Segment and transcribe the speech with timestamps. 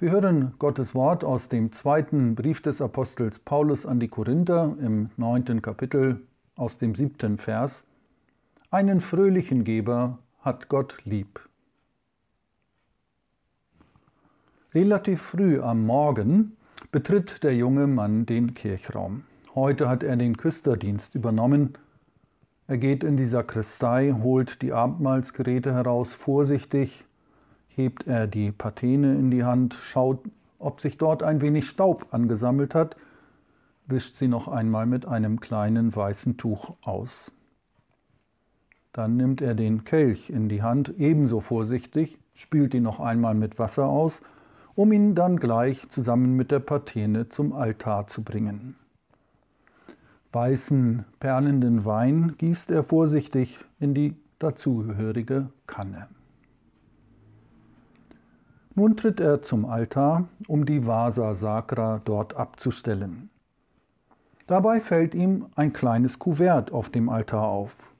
[0.00, 5.10] Wir hören Gottes Wort aus dem zweiten Brief des Apostels Paulus an die Korinther im
[5.16, 6.20] neunten Kapitel
[6.54, 7.82] aus dem siebten Vers.
[8.70, 11.40] Einen fröhlichen Geber hat Gott lieb.
[14.72, 16.56] Relativ früh am Morgen
[16.92, 19.24] betritt der junge Mann den Kirchraum.
[19.56, 21.76] Heute hat er den Küsterdienst übernommen.
[22.68, 27.04] Er geht in die Sakristei, holt die Abendmahlsgeräte heraus, vorsichtig,
[27.78, 30.20] hebt er die Patene in die Hand, schaut,
[30.58, 32.96] ob sich dort ein wenig Staub angesammelt hat,
[33.86, 37.32] wischt sie noch einmal mit einem kleinen weißen Tuch aus.
[38.92, 43.58] Dann nimmt er den Kelch in die Hand, ebenso vorsichtig, spült ihn noch einmal mit
[43.58, 44.20] Wasser aus,
[44.74, 48.76] um ihn dann gleich zusammen mit der Patene zum Altar zu bringen.
[50.32, 56.08] Weißen, perlenden Wein gießt er vorsichtig in die dazugehörige Kanne.
[58.78, 63.28] Nun tritt er zum Altar, um die Vasa Sacra dort abzustellen.
[64.46, 67.92] Dabei fällt ihm ein kleines Kuvert auf dem Altar auf.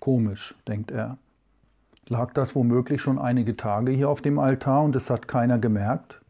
[0.00, 1.18] Komisch, denkt er.
[2.06, 6.22] Lag das womöglich schon einige Tage hier auf dem Altar und es hat keiner gemerkt?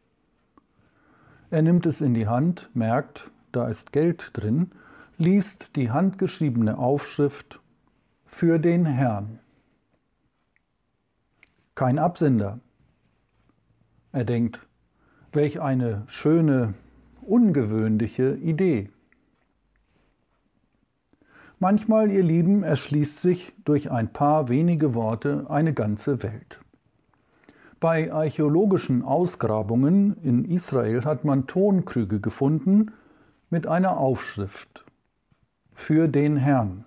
[1.52, 4.72] Er nimmt es in die Hand, merkt, da ist Geld drin,
[5.16, 7.60] liest die handgeschriebene Aufschrift
[8.26, 9.38] für den Herrn.
[11.76, 12.58] Kein Absender,
[14.12, 14.66] er denkt,
[15.32, 16.74] welch eine schöne,
[17.22, 18.90] ungewöhnliche Idee.
[21.58, 26.60] Manchmal, ihr Lieben, erschließt sich durch ein paar wenige Worte eine ganze Welt.
[27.80, 32.92] Bei archäologischen Ausgrabungen in Israel hat man Tonkrüge gefunden
[33.50, 34.84] mit einer Aufschrift
[35.74, 36.84] für den Herrn.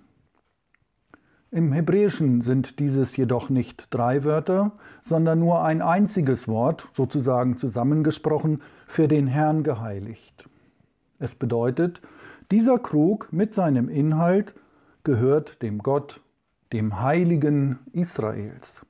[1.54, 8.62] Im Hebräischen sind dieses jedoch nicht drei Wörter, sondern nur ein einziges Wort, sozusagen zusammengesprochen,
[8.86, 10.48] für den Herrn geheiligt.
[11.18, 12.00] Es bedeutet,
[12.50, 14.54] dieser Krug mit seinem Inhalt
[15.04, 16.22] gehört dem Gott,
[16.72, 18.86] dem Heiligen Israels.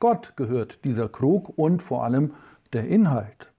[0.00, 2.34] Gott gehört dieser Krug und vor allem
[2.72, 3.52] der Inhalt.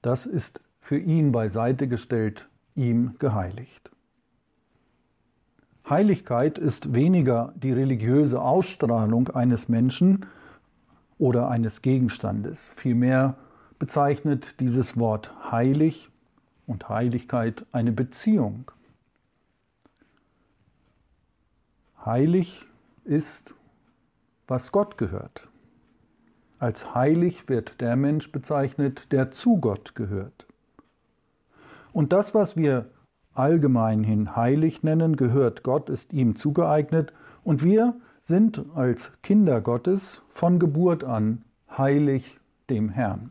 [0.00, 3.91] Das ist für ihn beiseite gestellt, ihm geheiligt.
[5.92, 10.24] Heiligkeit ist weniger die religiöse Ausstrahlung eines Menschen
[11.18, 12.70] oder eines Gegenstandes.
[12.76, 13.34] Vielmehr
[13.78, 16.08] bezeichnet dieses Wort heilig
[16.66, 18.70] und Heiligkeit eine Beziehung.
[22.02, 22.64] Heilig
[23.04, 23.52] ist,
[24.48, 25.50] was Gott gehört.
[26.58, 30.46] Als heilig wird der Mensch bezeichnet, der zu Gott gehört.
[31.92, 32.88] Und das, was wir
[33.34, 37.12] allgemein hin heilig nennen, gehört Gott, ist ihm zugeeignet
[37.44, 41.42] und wir sind als Kinder Gottes von Geburt an
[41.76, 42.38] heilig
[42.70, 43.30] dem Herrn.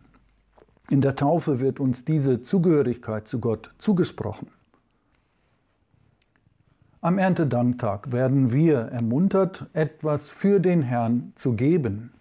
[0.90, 4.48] In der Taufe wird uns diese Zugehörigkeit zu Gott zugesprochen.
[7.00, 12.12] Am Erntedanktag werden wir ermuntert, etwas für den Herrn zu geben.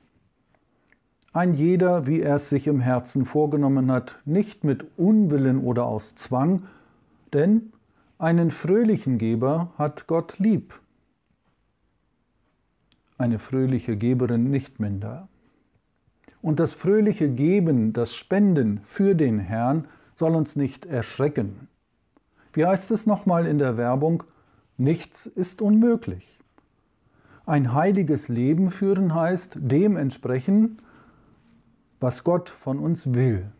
[1.32, 6.14] Ein jeder, wie er es sich im Herzen vorgenommen hat, nicht mit Unwillen oder aus
[6.14, 6.62] Zwang,
[7.34, 7.72] denn
[8.18, 10.78] einen fröhlichen Geber hat Gott lieb,
[13.18, 15.28] eine fröhliche Geberin nicht minder.
[16.42, 21.68] Und das fröhliche Geben, das Spenden für den Herrn soll uns nicht erschrecken.
[22.52, 24.24] Wie heißt es nochmal in der Werbung?
[24.76, 26.40] Nichts ist unmöglich.
[27.46, 30.82] Ein heiliges Leben führen heißt dementsprechend,
[32.00, 33.50] was Gott von uns will.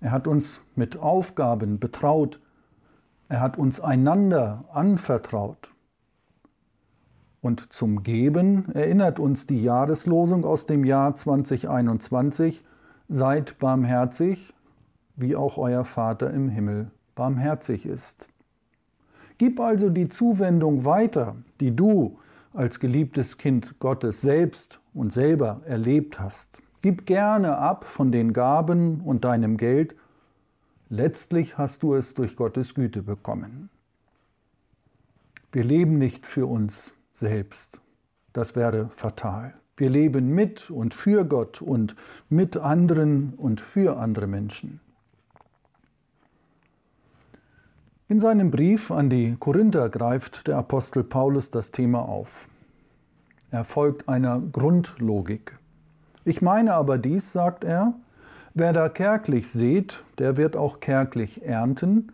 [0.00, 2.40] Er hat uns mit Aufgaben betraut,
[3.32, 5.72] er hat uns einander anvertraut.
[7.40, 12.62] Und zum Geben erinnert uns die Jahreslosung aus dem Jahr 2021,
[13.08, 14.52] Seid barmherzig,
[15.16, 18.28] wie auch euer Vater im Himmel barmherzig ist.
[19.38, 22.18] Gib also die Zuwendung weiter, die du
[22.52, 26.60] als geliebtes Kind Gottes selbst und selber erlebt hast.
[26.82, 29.96] Gib gerne ab von den Gaben und deinem Geld
[30.94, 33.70] Letztlich hast du es durch Gottes Güte bekommen.
[35.50, 37.80] Wir leben nicht für uns selbst.
[38.34, 39.54] Das wäre fatal.
[39.78, 41.96] Wir leben mit und für Gott und
[42.28, 44.80] mit anderen und für andere Menschen.
[48.10, 52.46] In seinem Brief an die Korinther greift der Apostel Paulus das Thema auf.
[53.50, 55.58] Er folgt einer Grundlogik.
[56.26, 57.94] Ich meine aber dies, sagt er,
[58.54, 62.12] wer da kärglich sät, der wird auch kärglich ernten,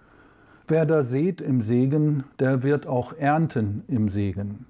[0.67, 4.67] wer da sät im Segen, der wird auch ernten im Segen.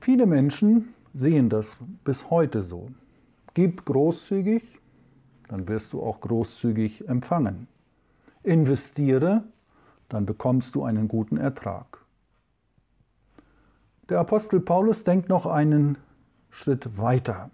[0.00, 2.90] Viele Menschen sehen das bis heute so.
[3.54, 4.78] Gib großzügig,
[5.48, 7.68] dann wirst du auch großzügig empfangen.
[8.42, 9.44] Investiere,
[10.08, 12.04] dann bekommst du einen guten Ertrag.
[14.08, 15.98] Der Apostel Paulus denkt noch einen
[16.50, 17.50] Schritt weiter.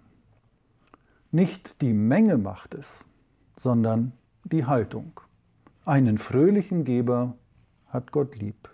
[1.33, 3.07] Nicht die Menge macht es,
[3.57, 4.11] sondern
[4.43, 5.19] die Haltung.
[5.83, 7.33] Einen fröhlichen Geber
[7.87, 8.69] hat Gott lieb.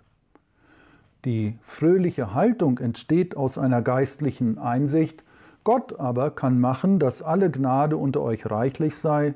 [1.24, 5.24] Die fröhliche Haltung entsteht aus einer geistlichen Einsicht,
[5.64, 9.36] Gott aber kann machen, dass alle Gnade unter euch reichlich sei,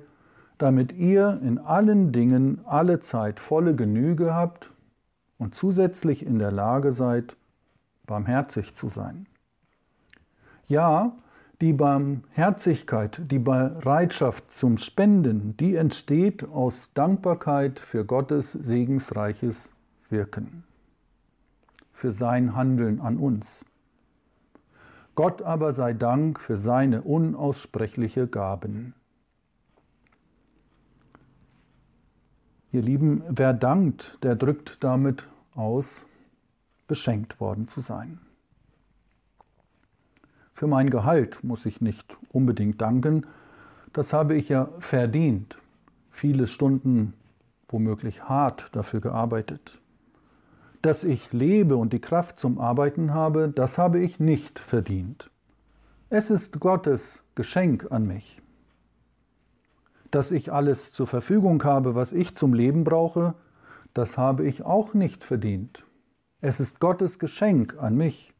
[0.57, 4.69] damit ihr in allen Dingen alle Zeit volle Genüge habt
[5.37, 7.37] und zusätzlich in der Lage seid,
[8.05, 9.27] barmherzig zu sein.
[10.67, 11.15] Ja,
[11.63, 19.71] die Barmherzigkeit, die Bereitschaft zum Spenden, die entsteht aus Dankbarkeit für Gottes segensreiches
[20.09, 20.65] Wirken,
[21.93, 23.63] für sein Handeln an uns.
[25.15, 28.93] Gott aber sei Dank für seine unaussprechliche Gaben.
[32.73, 36.05] Ihr Lieben, wer dankt, der drückt damit aus,
[36.87, 38.19] beschenkt worden zu sein.
[40.63, 43.25] Für mein Gehalt muss ich nicht unbedingt danken,
[43.91, 45.57] das habe ich ja verdient,
[46.09, 47.15] viele Stunden
[47.67, 49.81] womöglich hart dafür gearbeitet.
[50.81, 55.29] Dass ich lebe und die Kraft zum Arbeiten habe, das habe ich nicht verdient.
[56.09, 58.41] Es ist Gottes Geschenk an mich
[60.11, 63.33] dass ich alles zur Verfügung habe, was ich zum Leben brauche,
[63.93, 65.83] das habe ich auch nicht verdient.
[66.39, 68.32] Es ist Gottes Geschenk an mich.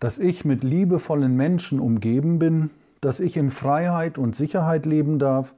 [0.00, 5.54] Dass ich mit liebevollen Menschen umgeben bin, dass ich in Freiheit und Sicherheit leben darf,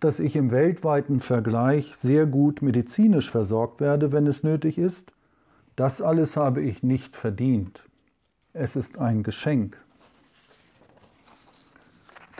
[0.00, 5.12] dass ich im weltweiten Vergleich sehr gut medizinisch versorgt werde, wenn es nötig ist,
[5.76, 7.84] das alles habe ich nicht verdient.
[8.52, 9.78] Es ist ein Geschenk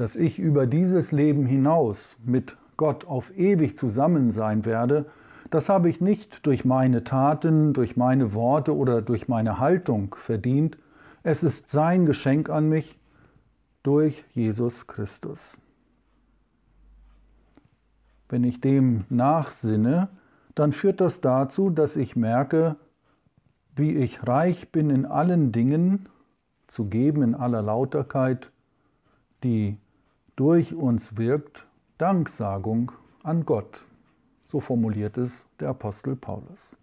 [0.00, 5.04] dass ich über dieses Leben hinaus mit Gott auf ewig zusammen sein werde,
[5.50, 10.78] das habe ich nicht durch meine Taten, durch meine Worte oder durch meine Haltung verdient.
[11.22, 12.98] Es ist sein Geschenk an mich
[13.82, 15.58] durch Jesus Christus.
[18.28, 20.08] Wenn ich dem nachsinne,
[20.54, 22.76] dann führt das dazu, dass ich merke,
[23.76, 26.08] wie ich reich bin in allen Dingen,
[26.68, 28.52] zu geben in aller Lauterkeit,
[29.42, 29.76] die
[30.36, 31.66] durch uns wirkt
[31.98, 33.80] Danksagung an Gott.
[34.46, 36.76] So formuliert es der Apostel Paulus.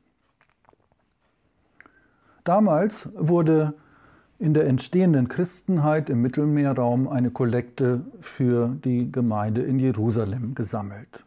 [2.43, 3.73] Damals wurde
[4.39, 11.23] in der entstehenden Christenheit im Mittelmeerraum eine Kollekte für die Gemeinde in Jerusalem gesammelt.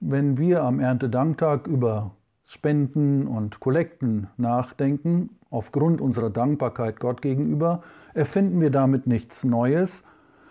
[0.00, 2.12] Wenn wir am Erntedanktag über
[2.46, 7.82] Spenden und Kollekten nachdenken, aufgrund unserer Dankbarkeit Gott gegenüber,
[8.14, 10.02] erfinden wir damit nichts Neues,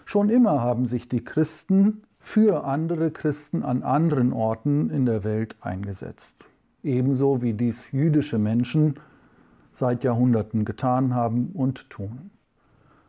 [0.09, 5.55] Schon immer haben sich die Christen für andere Christen an anderen Orten in der Welt
[5.61, 6.33] eingesetzt.
[6.81, 8.95] Ebenso wie dies jüdische Menschen
[9.79, 12.29] seit Jahrhunderten getan haben und tun.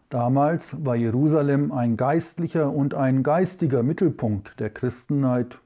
[0.08, 5.60] Damals war Jerusalem ein geistlicher und ein geistiger Mittelpunkt der Christenheit,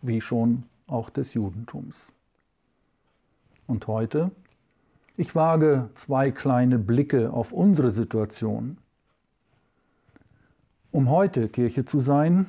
[0.00, 2.12] wie schon auch des Judentums.
[3.66, 4.30] Und heute?
[5.16, 8.78] Ich wage zwei kleine Blicke auf unsere Situation.
[10.90, 12.46] Um heute Kirche zu sein,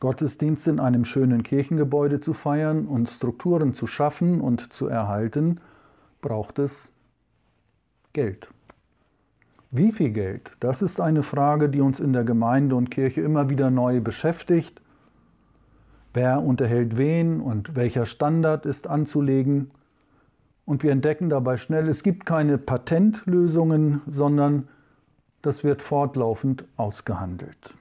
[0.00, 5.60] Gottesdienste in einem schönen Kirchengebäude zu feiern und Strukturen zu schaffen und zu erhalten,
[6.20, 6.90] braucht es
[8.12, 8.50] Geld.
[9.70, 10.54] Wie viel Geld?
[10.60, 14.82] Das ist eine Frage, die uns in der Gemeinde und Kirche immer wieder neu beschäftigt.
[16.12, 19.70] Wer unterhält wen und welcher Standard ist anzulegen?
[20.66, 24.68] Und wir entdecken dabei schnell, es gibt keine Patentlösungen, sondern
[25.40, 27.74] das wird fortlaufend ausgehandelt.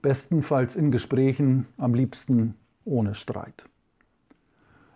[0.00, 2.54] Bestenfalls in Gesprächen, am liebsten
[2.86, 3.66] ohne Streit.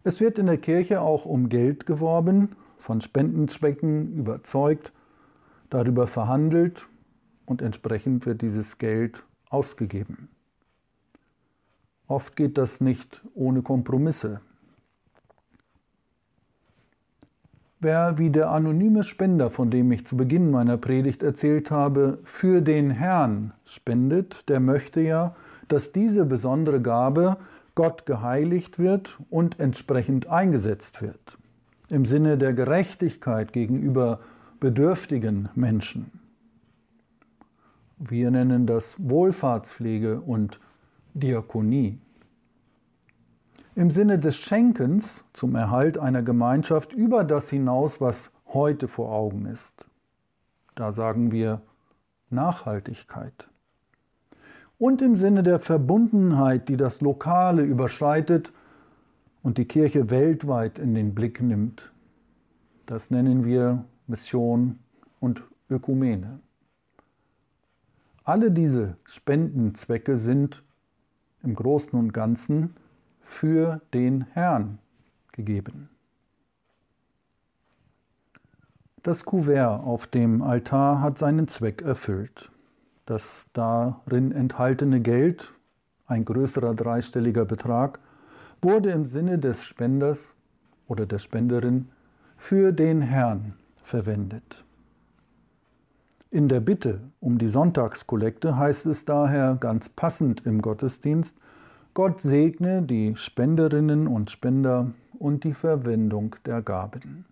[0.04, 4.92] Es wird in der Kirche auch um Geld geworben, von Spendenzwecken überzeugt,
[5.68, 6.86] darüber verhandelt
[7.46, 10.28] und entsprechend wird dieses Geld ausgegeben.
[12.06, 14.40] Oft geht das nicht ohne Kompromisse.
[17.78, 22.60] Wer wie der anonyme Spender, von dem ich zu Beginn meiner Predigt erzählt habe, für
[22.60, 25.34] den Herrn spendet, der möchte ja,
[25.68, 27.38] dass diese besondere Gabe
[27.74, 31.38] Gott geheiligt wird und entsprechend eingesetzt wird.
[31.90, 34.20] Im Sinne der Gerechtigkeit gegenüber
[34.60, 36.12] bedürftigen Menschen.
[37.98, 40.60] Wir nennen das Wohlfahrtspflege und
[41.14, 41.98] Diakonie.
[43.74, 49.46] Im Sinne des Schenkens zum Erhalt einer Gemeinschaft über das hinaus, was heute vor Augen
[49.46, 49.84] ist.
[50.76, 51.60] Da sagen wir
[52.30, 53.48] Nachhaltigkeit.
[54.78, 58.52] Und im Sinne der Verbundenheit, die das Lokale überschreitet
[59.42, 61.92] und die Kirche weltweit in den Blick nimmt.
[62.86, 64.78] Das nennen wir Mission
[65.20, 66.40] und Ökumene.
[68.24, 70.62] Alle diese Spendenzwecke sind
[71.42, 72.76] im Großen und Ganzen
[73.22, 74.78] für den Herrn
[75.32, 75.88] gegeben.
[79.02, 82.50] Das Kuvert auf dem Altar hat seinen Zweck erfüllt.
[83.06, 85.54] Das darin enthaltene Geld,
[86.06, 87.98] ein größerer dreistelliger Betrag,
[88.62, 90.32] wurde im Sinne des Spenders
[90.88, 91.88] oder der Spenderin
[92.36, 94.64] für den Herrn verwendet.
[96.30, 101.36] In der Bitte um die Sonntagskollekte heißt es daher ganz passend im Gottesdienst,
[101.92, 107.24] Gott segne die Spenderinnen und Spender und die Verwendung der Gaben.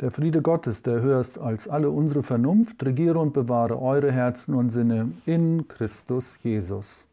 [0.00, 4.70] Der Friede Gottes, der höher als alle unsere Vernunft, regiere und bewahre eure Herzen und
[4.70, 7.06] Sinne in Christus Jesus.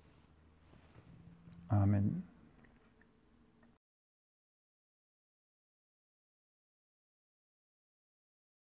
[1.72, 2.24] Amen.